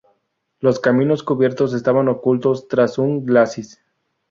[0.61, 3.83] Los caminos cubiertos estaban ocultos tras un glacis.